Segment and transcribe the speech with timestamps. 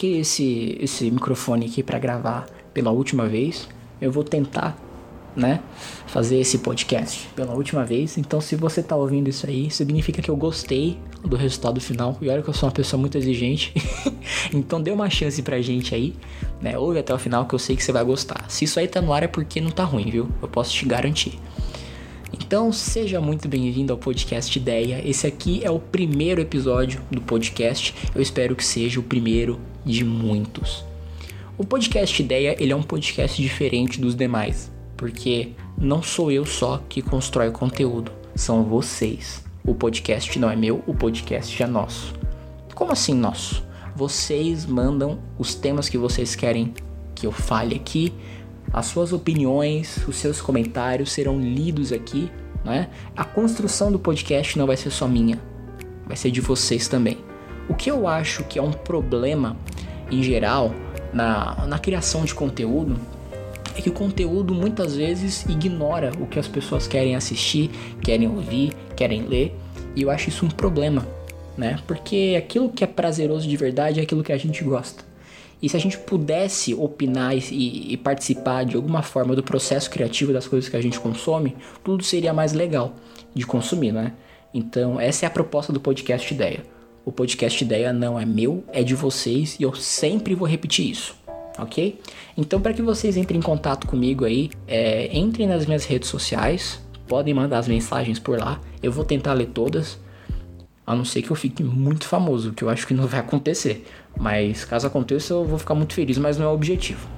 [0.00, 3.68] troquei esse, esse microfone aqui para gravar pela última vez.
[4.00, 4.74] Eu vou tentar,
[5.36, 5.60] né,
[6.06, 8.16] fazer esse podcast pela última vez.
[8.16, 12.16] Então, se você tá ouvindo isso aí, significa que eu gostei do resultado final.
[12.22, 13.74] E olha que eu sou uma pessoa muito exigente.
[14.54, 16.14] então, dê uma chance pra gente aí,
[16.62, 16.78] né?
[16.78, 18.46] Ouve até o final que eu sei que você vai gostar.
[18.48, 20.30] Se isso aí tá no ar é porque não tá ruim, viu?
[20.40, 21.38] Eu posso te garantir.
[22.32, 25.02] Então, seja muito bem-vindo ao podcast Ideia.
[25.06, 27.94] Esse aqui é o primeiro episódio do podcast.
[28.14, 30.84] Eu espero que seja o primeiro de muitos.
[31.56, 36.82] O podcast Ideia, ele é um podcast diferente dos demais, porque não sou eu só
[36.88, 39.44] que constrói o conteúdo, são vocês.
[39.64, 42.14] O podcast não é meu, o podcast é nosso.
[42.74, 43.62] Como assim nosso?
[43.94, 46.72] Vocês mandam os temas que vocês querem
[47.14, 48.12] que eu fale aqui,
[48.72, 52.30] as suas opiniões, os seus comentários serão lidos aqui,
[52.64, 52.88] né?
[53.16, 55.38] A construção do podcast não vai ser só minha,
[56.06, 57.29] vai ser de vocês também.
[57.70, 59.56] O que eu acho que é um problema
[60.10, 60.74] em geral
[61.14, 62.96] na, na criação de conteúdo
[63.76, 67.70] é que o conteúdo muitas vezes ignora o que as pessoas querem assistir,
[68.02, 69.56] querem ouvir, querem ler,
[69.94, 71.06] e eu acho isso um problema,
[71.56, 71.78] né?
[71.86, 75.04] Porque aquilo que é prazeroso de verdade é aquilo que a gente gosta.
[75.62, 80.32] E se a gente pudesse opinar e, e, participar de alguma forma do processo criativo
[80.32, 82.94] das coisas que a gente consome, tudo seria mais legal
[83.32, 84.14] de consumir, né?
[84.52, 86.79] Então, essa é a proposta do podcast Ideia.
[87.10, 91.16] O podcast Ideia não é meu, é de vocês e eu sempre vou repetir isso,
[91.58, 92.00] ok?
[92.38, 96.80] Então, para que vocês entrem em contato comigo aí, é, entrem nas minhas redes sociais,
[97.08, 99.98] podem mandar as mensagens por lá, eu vou tentar ler todas,
[100.86, 103.84] a não ser que eu fique muito famoso, que eu acho que não vai acontecer.
[104.16, 107.08] Mas caso aconteça, eu vou ficar muito feliz, mas não é o objetivo.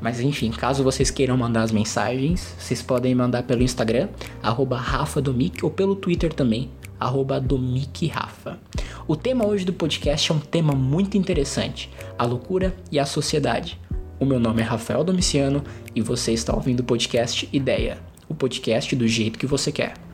[0.00, 4.08] Mas enfim, caso vocês queiram mandar as mensagens, vocês podem mandar pelo Instagram,
[4.40, 6.70] RafaDomic, ou pelo Twitter também,
[7.40, 8.58] DomicRafa.
[9.06, 13.78] O tema hoje do podcast é um tema muito interessante: a loucura e a sociedade.
[14.18, 15.62] O meu nome é Rafael Domiciano
[15.94, 20.07] e você está ouvindo o podcast Ideia, o podcast do jeito que você quer.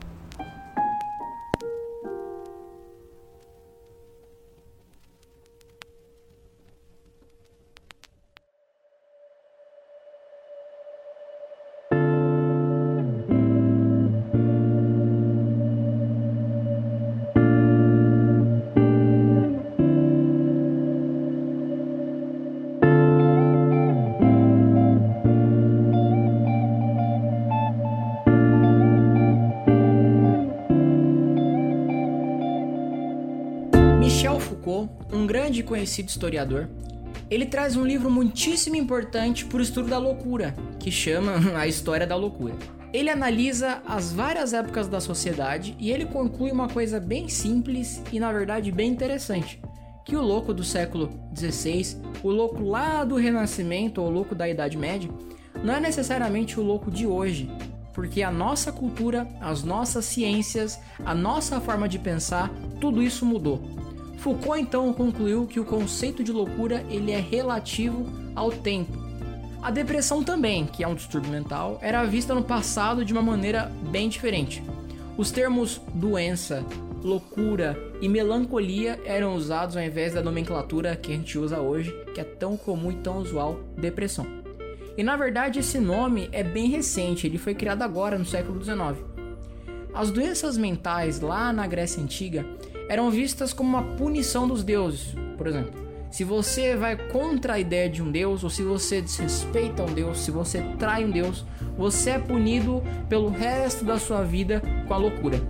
[35.45, 36.67] Grande e conhecido historiador,
[37.29, 42.07] ele traz um livro muitíssimo importante para o estudo da loucura, que chama A História
[42.07, 42.55] da Loucura.
[42.91, 48.19] Ele analisa as várias épocas da sociedade e ele conclui uma coisa bem simples e
[48.19, 49.61] na verdade bem interessante,
[50.03, 54.49] que o louco do século XVI, o louco lá do Renascimento ou o louco da
[54.49, 55.11] Idade Média,
[55.63, 57.51] não é necessariamente o louco de hoje,
[57.93, 62.49] porque a nossa cultura, as nossas ciências, a nossa forma de pensar,
[62.81, 63.61] tudo isso mudou.
[64.25, 68.91] Foucault então concluiu que o conceito de loucura ele é relativo ao tempo.
[69.61, 73.71] A depressão também, que é um distúrbio mental, era vista no passado de uma maneira
[73.91, 74.63] bem diferente.
[75.15, 76.65] Os termos doença,
[77.03, 82.19] loucura e melancolia eram usados ao invés da nomenclatura que a gente usa hoje, que
[82.19, 84.25] é tão comum e tão usual, depressão.
[84.97, 89.05] E na verdade esse nome é bem recente, ele foi criado agora no século XIX.
[89.93, 92.43] As doenças mentais lá na Grécia Antiga
[92.89, 95.85] eram vistas como uma punição dos deuses, por exemplo.
[96.09, 100.19] Se você vai contra a ideia de um deus, ou se você desrespeita um deus,
[100.19, 101.43] se você trai um deus,
[101.77, 105.41] você é punido pelo resto da sua vida com a loucura.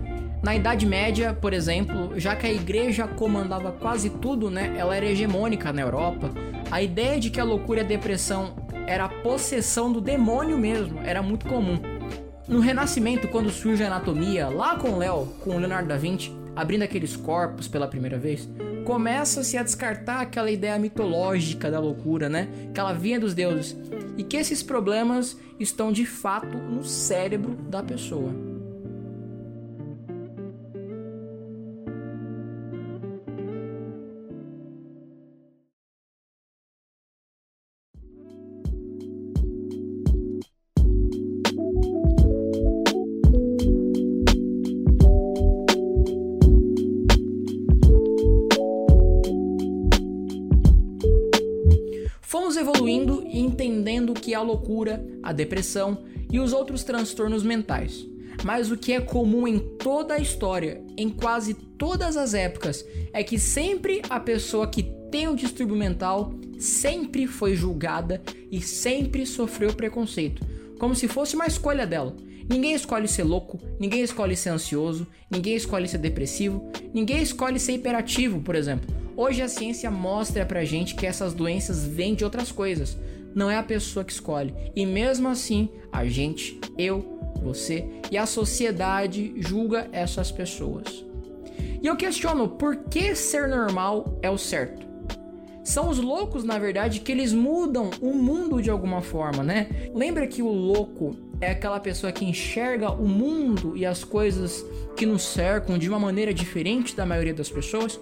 [0.42, 5.06] Na Idade Média, por exemplo, já que a igreja comandava quase tudo, né, ela era
[5.06, 6.30] hegemônica na Europa,
[6.70, 8.54] a ideia de que a loucura e a depressão
[8.86, 11.80] era a possessão do demônio mesmo, era muito comum.
[12.48, 17.14] No Renascimento, quando surge a anatomia, lá com Léo, com Leonardo da Vinci, abrindo aqueles
[17.14, 18.48] corpos pela primeira vez,
[18.84, 22.48] começa-se a descartar aquela ideia mitológica da loucura, né?
[22.72, 23.76] Que ela vinha dos deuses.
[24.16, 28.45] E que esses problemas estão de fato no cérebro da pessoa.
[52.56, 58.06] Evoluindo e entendendo o que é a loucura, a depressão e os outros transtornos mentais.
[58.44, 63.24] Mas o que é comum em toda a história, em quase todas as épocas, é
[63.24, 69.72] que sempre a pessoa que tem um distúrbio mental sempre foi julgada e sempre sofreu
[69.72, 70.44] preconceito,
[70.78, 72.14] como se fosse uma escolha dela.
[72.48, 77.72] Ninguém escolhe ser louco, ninguém escolhe ser ansioso, ninguém escolhe ser depressivo, ninguém escolhe ser
[77.72, 79.05] hiperativo, por exemplo.
[79.16, 82.98] Hoje a ciência mostra pra gente que essas doenças vêm de outras coisas.
[83.34, 84.54] Não é a pessoa que escolhe.
[84.76, 91.02] E mesmo assim, a gente, eu, você e a sociedade julga essas pessoas.
[91.82, 94.86] E eu questiono por que ser normal é o certo.
[95.64, 99.68] São os loucos, na verdade, que eles mudam o mundo de alguma forma, né?
[99.94, 104.64] Lembra que o louco é aquela pessoa que enxerga o mundo e as coisas
[104.94, 107.98] que nos cercam de uma maneira diferente da maioria das pessoas?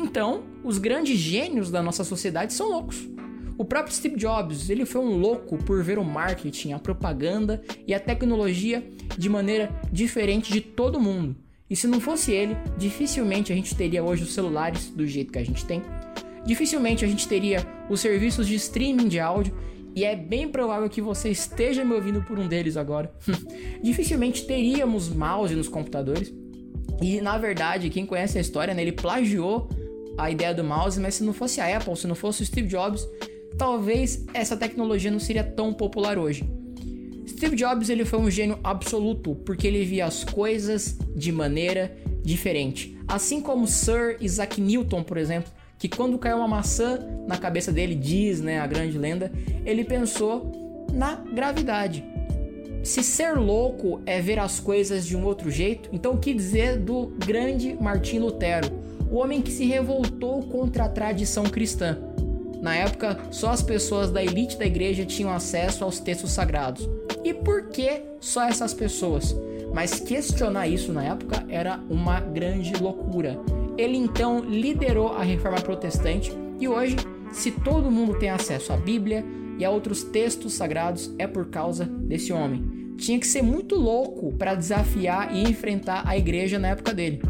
[0.00, 3.08] Então, os grandes gênios da nossa sociedade são loucos.
[3.58, 7.92] O próprio Steve Jobs, ele foi um louco por ver o marketing, a propaganda e
[7.92, 11.34] a tecnologia de maneira diferente de todo mundo.
[11.68, 15.38] E se não fosse ele, dificilmente a gente teria hoje os celulares do jeito que
[15.40, 15.82] a gente tem.
[16.46, 19.52] Dificilmente a gente teria os serviços de streaming de áudio
[19.96, 23.12] e é bem provável que você esteja me ouvindo por um deles agora.
[23.82, 26.32] Dificilmente teríamos mouse nos computadores.
[27.02, 29.68] E na verdade, quem conhece a história, né, ele plagiou
[30.18, 32.66] a ideia do mouse, mas se não fosse a Apple, se não fosse o Steve
[32.66, 33.08] Jobs,
[33.56, 36.44] talvez essa tecnologia não seria tão popular hoje.
[37.26, 42.98] Steve Jobs ele foi um gênio absoluto porque ele via as coisas de maneira diferente.
[43.06, 47.94] Assim como Sir Isaac Newton, por exemplo, que quando caiu uma maçã na cabeça dele,
[47.94, 49.30] diz, né, a grande lenda,
[49.64, 52.04] ele pensou na gravidade.
[52.82, 56.78] Se ser louco é ver as coisas de um outro jeito, então o que dizer
[56.78, 58.70] do grande Martim Lutero,
[59.10, 61.98] o homem que se revoltou contra a tradição cristã?
[62.60, 66.88] Na época, só as pessoas da elite da igreja tinham acesso aos textos sagrados.
[67.24, 69.34] E por que só essas pessoas?
[69.72, 73.38] Mas questionar isso na época era uma grande loucura.
[73.76, 76.96] Ele então liderou a reforma protestante e hoje,
[77.30, 79.24] se todo mundo tem acesso à Bíblia
[79.58, 82.94] e a outros textos sagrados, é por causa desse homem.
[82.96, 87.20] Tinha que ser muito louco para desafiar e enfrentar a igreja na época dele.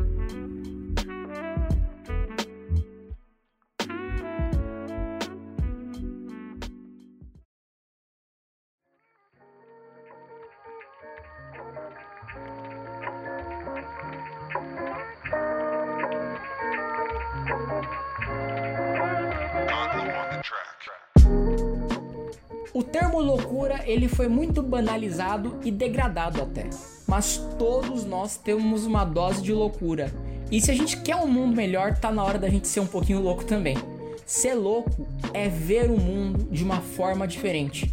[22.79, 26.71] O termo loucura ele foi muito banalizado e degradado até.
[27.09, 30.15] Mas todos nós temos uma dose de loucura.
[30.49, 32.87] E se a gente quer um mundo melhor, tá na hora da gente ser um
[32.87, 33.77] pouquinho louco também.
[34.25, 37.93] Ser louco é ver o mundo de uma forma diferente.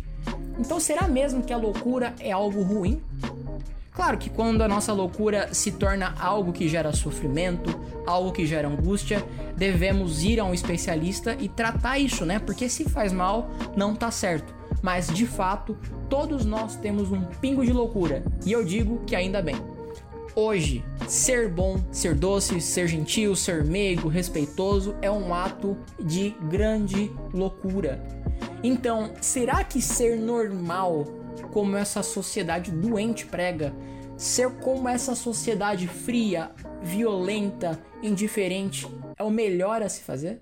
[0.60, 3.02] Então será mesmo que a loucura é algo ruim?
[3.92, 8.68] Claro que quando a nossa loucura se torna algo que gera sofrimento, algo que gera
[8.68, 9.26] angústia,
[9.58, 12.38] devemos ir a um especialista e tratar isso, né?
[12.38, 15.78] Porque se faz mal, não tá certo mas de fato,
[16.10, 19.56] todos nós temos um pingo de loucura, e eu digo que ainda bem.
[20.38, 27.10] Hoje, ser bom, ser doce, ser gentil, ser meigo, respeitoso é um ato de grande
[27.34, 28.04] loucura.
[28.62, 31.06] Então, será que ser normal,
[31.54, 33.74] como essa sociedade doente prega,
[34.18, 36.52] ser como essa sociedade fria,
[36.82, 38.86] violenta, indiferente,
[39.18, 40.42] é o melhor a se fazer?